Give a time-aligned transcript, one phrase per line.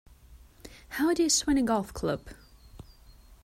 [0.89, 2.25] How do you swing a golf club?